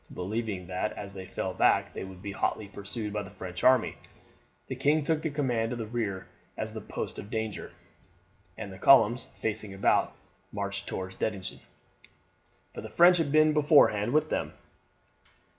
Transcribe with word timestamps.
Believing 0.15 0.65
that 0.65 0.93
as 0.93 1.13
they 1.13 1.27
fell 1.27 1.53
back 1.53 1.93
they 1.93 2.03
would 2.03 2.23
be 2.23 2.31
hotly 2.31 2.67
pursued 2.67 3.13
by 3.13 3.21
the 3.21 3.29
French 3.29 3.63
army, 3.63 3.97
the 4.65 4.75
king 4.75 5.03
took 5.03 5.21
the 5.21 5.29
command 5.29 5.71
of 5.71 5.77
the 5.77 5.85
rear 5.85 6.25
as 6.57 6.73
the 6.73 6.81
post 6.81 7.19
of 7.19 7.29
danger, 7.29 7.71
and 8.57 8.73
the 8.73 8.79
columns, 8.79 9.27
facing 9.35 9.75
about, 9.75 10.15
marched 10.51 10.87
towards 10.87 11.17
Dettingen. 11.17 11.59
But 12.73 12.81
the 12.81 12.89
French 12.89 13.17
had 13.19 13.31
been 13.31 13.53
beforehand 13.53 14.11
with 14.11 14.27
them. 14.31 14.53